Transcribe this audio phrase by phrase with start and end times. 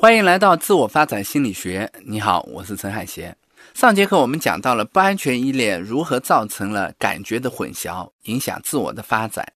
[0.00, 1.92] 欢迎来到自我发展心理学。
[2.06, 3.36] 你好，我是陈海贤。
[3.74, 9.46] 上节课我们讲到了不安全依恋如何造成了感觉的混淆，影响自我的发展。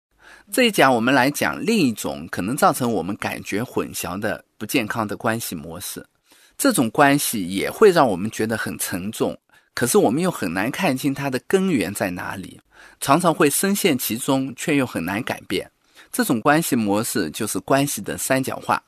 [0.52, 6.04] 这一讲我们来讲另一种可能造成我们感觉混淆的不健康的关系模式。
[6.58, 9.34] 这种关系也会让我们觉得很沉重，
[9.72, 12.60] 可是我们又很难看清它的根源在哪里，
[13.00, 15.70] 常常会深陷其中，却又很难改变。
[16.12, 18.82] 这种关系模式就是关系的三角化。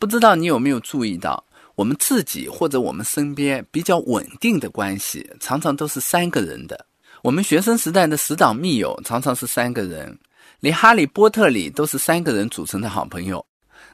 [0.00, 6.86] 不知道你有没有注意到，我们自己或者我们身边比较稳定的关系，常常都是三个人的。
[7.22, 10.18] 我们学生时代的死党密友常常是三个人，
[10.60, 13.44] 连《哈利波特》里都是三个人组成的好朋友。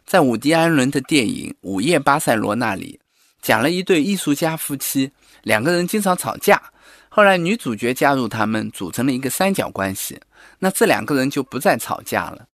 [0.05, 3.01] 在伍迪·艾伦的电影《午夜巴塞罗那》里，
[3.43, 5.11] 讲了一对艺术家夫妻，
[5.43, 6.63] 两个人经常吵架，
[7.09, 10.17] 后来女主角加入他们，组成了一个三角关系，
[10.61, 12.47] 那这两个人就不再吵架了。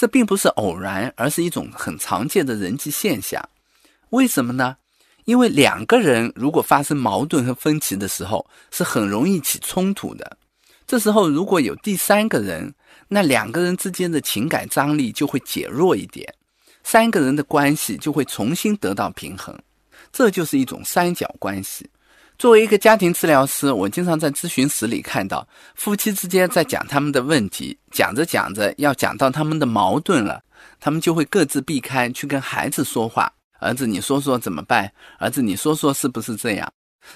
[0.00, 3.38] 这并不是偶然，而是一种很常见的人际现象。
[4.08, 4.78] 为什么呢？
[5.26, 10.38] 因为两个人如果发生矛盾和分歧的时候，是很容易起冲突的。
[10.86, 12.74] 这时候如果有第三个人，
[13.08, 16.34] 那两个人之间的情感张力就会减弱一点，
[16.82, 19.54] 三个人的关系就会重新得到平衡。
[20.10, 21.86] 这就是一种三角关系。
[22.40, 30.42] 作为一个家庭治疗师，我经常在咨询室里看到夫妻之间在讲他们的问题，讲着讲着要讲到他们的矛盾了，
[30.80, 33.30] 他们就会各自避开去跟孩子说话。
[33.58, 34.90] 儿子，你说说怎么办？
[35.18, 36.66] 儿子，你说说是不是这样？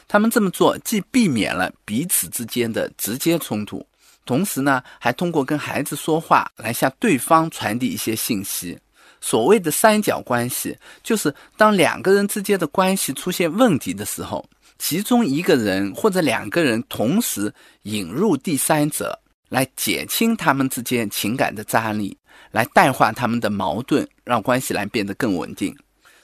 [0.06, 3.82] 他们这么做既避免了彼此之间的直接冲突，
[4.26, 8.78] 同时呢，还通过跟孩子说话来向对方传递一些信息。
[9.22, 14.44] 所谓的三角关系，就是当两个人之间的关系出现问题的时候。
[14.78, 22.16] 其中一个人或者两个人同时引入第三者，来减轻他们之间情感的张力，
[22.50, 25.74] 来淡化他们的矛盾，让关系来变得更稳定。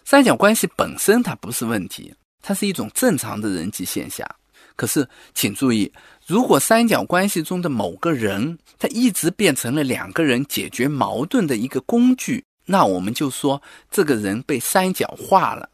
[0.04, 4.28] 三角关系本身它不是问题，它是一种正常的人际现象。
[4.76, 5.92] 可是，请注意，
[6.26, 13.60] 如果三角关系中的某个人他一直变成了两个人解决矛盾的一个工具，那我们就说
[13.90, 15.68] 这个人被三角化了。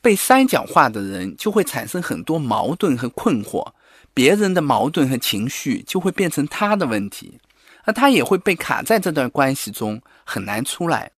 [0.00, 3.66] 被三角化的人就会产生很多矛盾和困惑，
[4.14, 7.38] 别人的矛盾和情绪就会变成他的问题，
[7.84, 11.10] 而他也会被卡在这段关系中很难出来。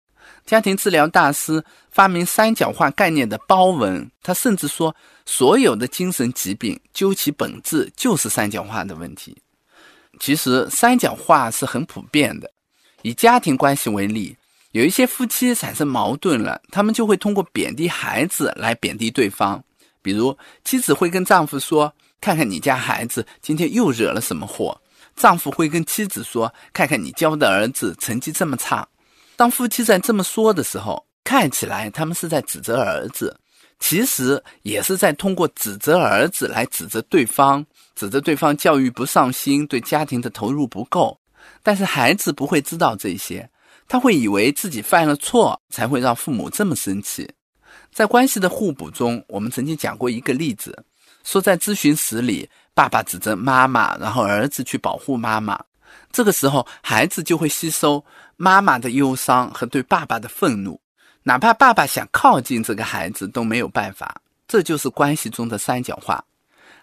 [0.47, 4.95] 家庭治疗大师发明三角化概念的包文，他甚至说，
[5.27, 9.37] 所有的精神疾病究其本质就是三角化的问题。
[10.19, 12.51] 其实三角化是很普遍的，
[13.03, 14.38] 以家庭关系为例。
[14.73, 19.63] 有一些夫妻产生矛盾了，他们就会通过贬低孩子来贬低对方。
[20.03, 24.79] 比如，妻子会跟丈夫说：“看看你家孩子今天又惹了什么祸。”
[25.17, 28.87] 丈夫会跟妻子说：“看看你教的儿子成绩这么差。”
[29.37, 33.37] 当夫妻在这么说的时候，看起来他们是在指责儿子，
[33.81, 37.65] 其实也是在通过指责儿子来指责对方，
[37.95, 41.19] 指责对方教育不上心，对家庭的投入不够。
[41.63, 43.49] 但是孩子不会知道这些。
[43.87, 47.31] 他会以为自己犯了错，才会让父母这么生气。
[47.93, 50.85] 在关系的互补中，我们曾经讲过一个例子，
[51.25, 55.59] 说在咨询室里，爸爸指责妈妈，然后儿子去保护妈妈。
[56.13, 58.05] 这个时候，孩子就会吸收
[58.37, 60.81] 妈妈的忧伤和对爸爸的愤怒，
[61.23, 64.21] 哪怕爸爸想靠近这个孩子都没有办法。
[64.47, 66.23] 这就是关系中的三角化。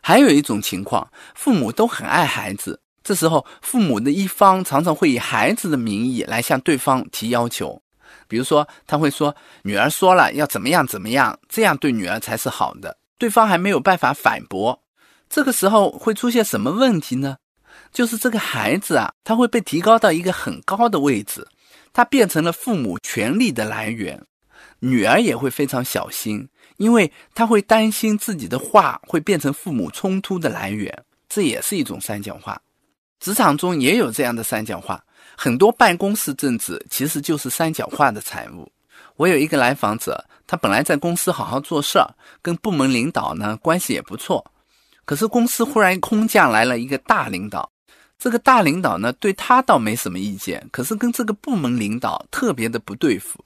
[0.01, 2.79] 还有一种情况，父母都很爱孩子。
[3.05, 7.79] 这时候，父母的一方常常会以孩子的名义来向对方提要求，
[8.27, 14.81] 比如说，他会说：“女儿说了要怎么样怎么样，这样对女儿才是好的。”对方还没有办法反驳。
[15.29, 17.37] 这个时候会出现什么问题呢？
[17.93, 21.47] 就是这个孩子啊，他会被提高到一个很高的位置，
[21.93, 24.19] 他变成了父母权力的来源。
[24.79, 31.05] 女儿也会非常小心，因为他会担心自己的话会变成父母冲突的来源。
[31.29, 32.59] 这也是一种三角化。
[33.19, 35.03] 职场中也有这样的三角化，
[35.35, 38.71] 很多办公室政治其实就是三角化的产物。
[39.15, 42.07] 我有一个来访者，他本来在公司好好做事儿，
[42.41, 44.45] 跟部门领导呢关系也不错，
[45.05, 47.69] 可是公司忽然空降来了一个大领导，
[48.19, 53.41] 这个大领导呢对他倒没什么意见，可是跟这个部门领导特别的不对付，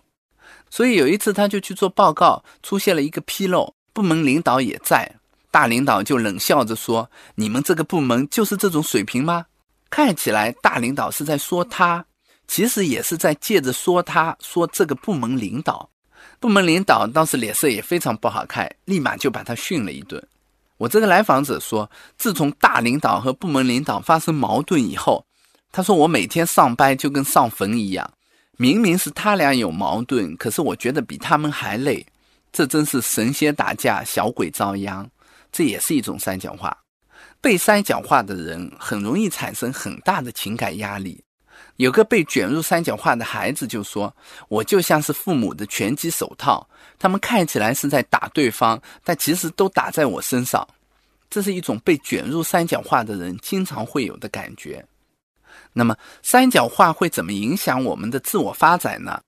[0.70, 5.10] 所以有一次他就去做报告，出现了一个纰漏，部门领导也在，
[5.52, 9.46] 大领导就冷笑着说：“你们这个部门就是这种水平吗？”
[9.90, 12.06] 看起来大领导是在说他，
[12.48, 15.90] 其实也是在借着说他，说这个部门领导。
[16.40, 20.22] 部门领导当时脸色也非常不好看，立马就把他训了一顿。
[20.78, 25.26] 我这个来访者说，自从大领导和部门领导发生矛盾以后，
[25.72, 28.10] 他说我每天上班就跟上坟一样。
[28.58, 32.06] 明明是他俩有矛盾，可是我觉得比他们还累。
[32.52, 35.10] 这真是神仙打架，小鬼遭殃。
[35.52, 36.78] 这也是一种三角化。
[37.42, 41.24] 被三角化的人很容易产生很大的情感压力。
[41.78, 44.14] 有个被卷入三角化的孩子就说
[44.50, 50.68] ：“我就像是父母的拳击手套，他们看起来是在打对方，但其实都打在我身上。”
[51.30, 54.84] 这是一种被卷入三角化的人经常会有的感觉。
[55.72, 59.22] 那么，三角化会怎么影响我们的自我发展呢？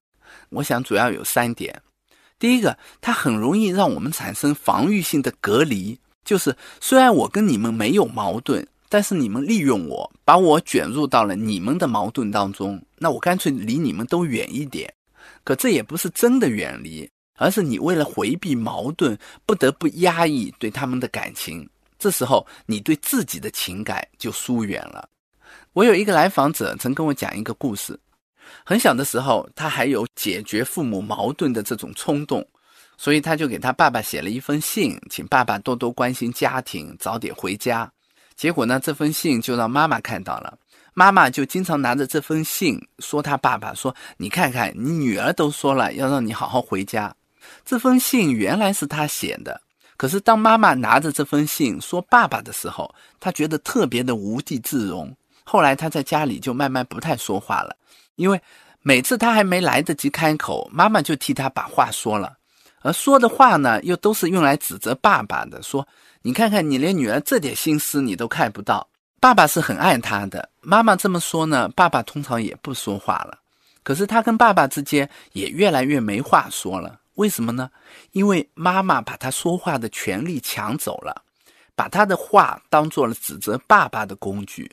[0.49, 1.81] 我想主要有三点。
[2.39, 8.67] 第一个，它很容易让我们产生防御性的隔离，就是虽然我跟你们没有矛盾。
[8.93, 14.93] 但是你们利用我，把我卷入到了你们的矛盾当中，那我干脆离你们都远一点。
[15.45, 21.65] 可这也不是真的远离，而是你为了回避矛盾，不得不压抑对他们的感情。
[21.97, 25.07] 这时候，你对自己的情感就疏远了。
[25.71, 27.97] 我有一个来访者曾跟我讲一个故事，
[28.65, 32.45] 很小的时候，他还有解决父母矛盾的这种冲动，
[33.01, 37.91] 所以他就给他爸爸写了一封信，请爸爸多多关心家庭，早点回家。
[38.35, 38.79] 结果呢？
[38.79, 40.55] 这封信就让妈妈看到了，
[40.93, 47.11] 妈妈就经常拿着这封信说他爸爸说：“你看看，你女儿都说了要让你好好回家。”
[47.65, 49.59] 这封信原来是他写的，
[49.97, 55.11] 可是当妈妈拿着这封信说爸爸的时候，他觉得特别的无地自容。
[55.43, 57.75] 后来他在家里就慢慢不太说话了，
[58.15, 58.39] 因为
[58.83, 62.37] 每次他还没来得及开口，妈妈就替他把话说了，
[62.81, 65.87] 而说的话呢，又都是用来指责爸爸的，说。
[66.23, 68.87] 你看看，你连女儿这点心思你都看不到。
[69.19, 73.39] 爸爸是很爱她的，妈妈这么说呢，爸爸通常也不说话了。
[73.81, 76.99] 可是他跟爸爸之间也越来越没话说了。
[77.15, 77.71] 为什么呢？
[78.11, 81.23] 因为妈妈把他说话的权利抢走了，
[81.75, 84.71] 把他的话当做了指责爸爸的工具。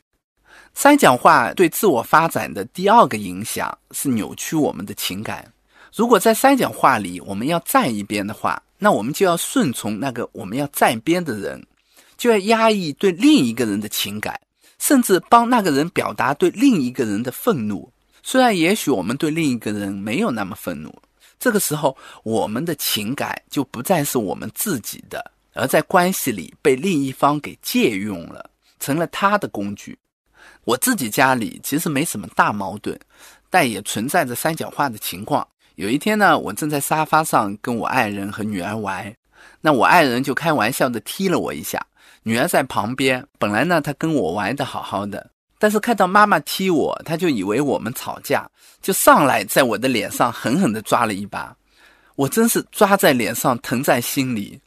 [0.75, 5.51] 三角化对自我发展的第二个影响是扭曲我们的情感。
[5.94, 11.67] 如果在三角化里我们要站一边的话，那我们就要顺从那个我们要站边的人，
[12.17, 14.40] 就要压抑对另一个人的情感，
[14.79, 17.90] 甚至帮那个人表达对另一个人的愤怒。
[18.23, 20.94] 虽然也许我们对另一个人没有那么愤怒，
[21.40, 29.99] 这个时候我们的情感就不再是我们自己的，而在关系里被另一方给借用了，成了他的工具。
[30.64, 32.99] 我自己家里其实没什么大矛盾，
[33.49, 35.46] 但也存在着三角化的情况。
[35.79, 39.15] 有一天呢，我正在沙发上跟我爱人和女儿玩，
[39.61, 41.81] 那我爱人就开玩笑的踢了我一下。
[42.25, 48.45] 女儿在旁边，本来呢她跟我玩的好好的，但是看到妈妈踢我，她就以为我们吵架，
[48.83, 51.55] 就上来在我的脸上狠狠的抓了一把。
[52.17, 54.61] 我真是抓在脸上，疼在心里。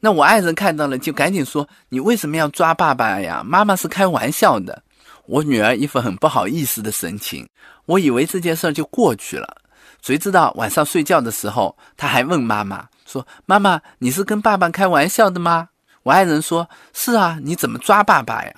[0.00, 3.42] 那我爱人看到了，就赶紧说：“你为什么要抓爸爸呀？
[3.44, 4.82] 妈妈是开玩笑的。”
[5.28, 7.46] 我女儿一副很不好意思的神情，
[7.84, 9.54] 我以为这件事就过去了。
[10.02, 15.68] 谁知道晚上睡觉的时候，他还问妈妈说：“妈妈，你是跟爸爸开玩笑的吗？”
[16.04, 18.52] 我爱人说：“是啊，你怎么抓爸爸呀？”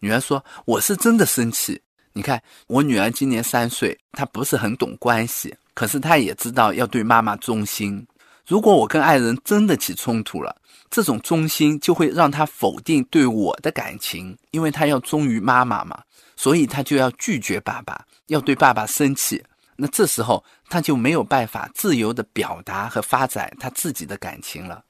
[0.00, 1.80] 女儿说：“我是真的生气。
[2.12, 8.06] 你看，我女儿今年三岁，她不是很懂关系，可是她也知道要对妈妈忠心。
[8.46, 10.54] 如果我跟爱人真的起冲突了，
[10.90, 15.98] 这种忠心就会让她否定对我的感情，因为她要忠于妈妈嘛，
[16.36, 19.42] 所以她就要拒绝爸爸，要对爸爸生气。”
[19.76, 24.84] 那这时候他就没有办法自由的表达和发展他自己的感情了。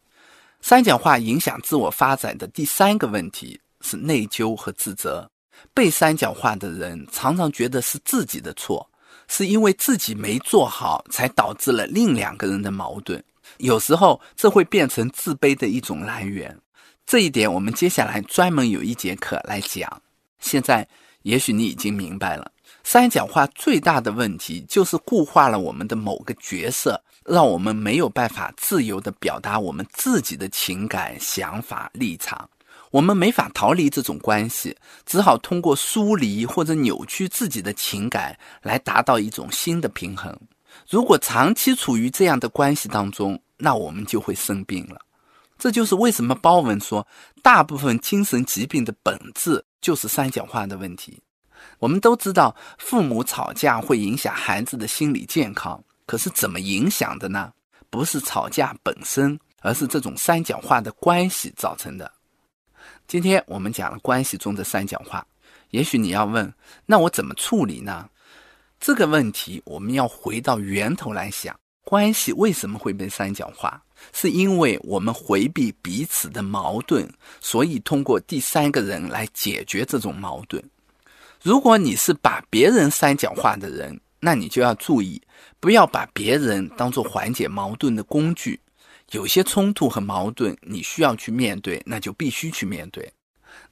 [0.60, 5.30] 三角化影响自我发展的第三个问题是内疚和自责。
[5.72, 8.88] 被三角化的人常常觉得是自己的错，
[9.28, 13.22] 是因为自己没做好，才导致了另两个人的矛盾。
[13.58, 16.58] 有时候这会变成自卑的一种来源。
[17.06, 20.02] 这一点我们接下来专门有一节课来讲。
[20.40, 20.86] 现在
[21.22, 22.50] 也许你已经明白了。
[22.82, 32.48] 三角化最大的问题就是固化了我们的某个角色，让我们没有办法自由地表达我们自己的情感、想法、立场。
[32.90, 40.38] 我们没法逃离这种关系，只好通过疏离或者扭曲自己的情感来达到一种新的平衡。
[40.88, 45.00] 如果长期处于这样的关系当中，那我们就会生病了。
[45.58, 47.06] 这就是为什么包文说，
[47.42, 51.22] 大部分精神疾病的本质就是三角化的问题。
[51.78, 55.78] 我们都知道，父母吵架会影响孩子的心理健康。
[56.06, 57.52] 可是怎么影响的呢？
[57.90, 62.10] 不是吵架本身，而是这种三角化的关系造成的。
[63.06, 65.26] 今天我们讲了关系中的三角化，
[65.68, 66.50] 也许你要问，
[66.86, 68.08] 那我怎么处理呢？
[68.80, 73.80] 这个问题我们要回到源头来想：关系为什么会被三角化？
[74.12, 77.08] 是因为我们回避彼此的矛盾，
[77.40, 80.62] 所以通过第三个人来解决这种矛盾。
[81.42, 85.20] 如果你是把别人三角化的人，那你就要注意，
[85.60, 88.58] 不要把别人当做缓解矛盾的工具，
[89.12, 93.10] 有些冲突和矛盾你需要去面对，那就必须去面对。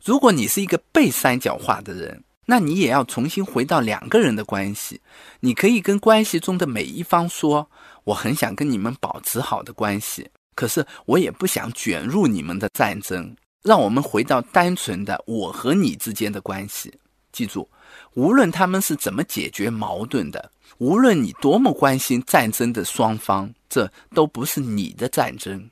[0.04, 5.00] 如果你是一个被三角化的人，那你也要重新回到两个人的关系。
[5.40, 7.68] 你可以跟关系中的每一方说
[8.04, 13.34] ：“我很想跟你们保持好的关系，可是我也不想卷入你们的战争。
[13.62, 16.92] 让我们回到单纯的我和你之间的关系。
[17.30, 17.68] 记住，
[18.14, 25.70] 无论他们是怎么解决矛盾的，无论你多么关心战争的双方，这都不是你的战争。”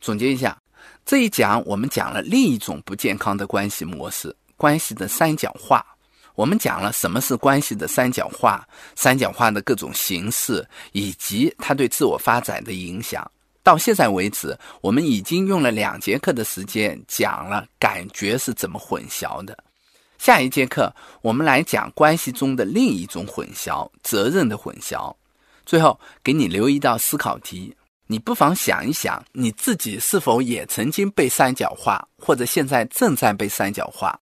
[0.00, 0.56] 总结一下。
[1.04, 5.84] 这一讲我们讲了另一种不健康的关系模式——关系的三角化。
[6.38, 8.64] 我们讲了什么是关系的三角化，
[8.94, 13.28] 三角化的各种形式，以及它对自我发展的影响。
[13.60, 19.58] 到现在为止，我们已经用了两节课的时间讲了感觉是怎么混淆的。
[20.16, 25.12] 下一节课我们来讲关系中的另一种混淆——责任的混淆。
[25.66, 27.74] 最后，给你留一道思考题。
[28.06, 34.16] 你不妨想一想，你自己是否也曾经被三角化，或者现在正在被三角化？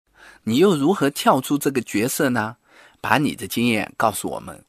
[0.44, 2.56] 你又如何跳出这个角色呢？
[3.00, 4.64] 把你的经验告诉我们。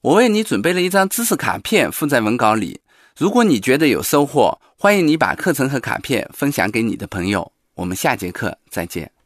[0.00, 2.80] 我为你准备了一张知识卡片，附在文稿里。
[3.16, 7.50] 如果你觉得有收获，欢迎你把课程和卡片分享给你的朋友。
[7.74, 9.17] 我们下节课再见。